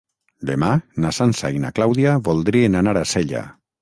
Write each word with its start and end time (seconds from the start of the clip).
Demà 0.49 0.69
na 1.03 1.11
Sança 1.17 1.51
i 1.57 1.61
na 1.65 1.71
Clàudia 1.81 2.15
voldrien 2.29 2.79
anar 2.81 2.95
a 3.03 3.09
Sella. 3.13 3.45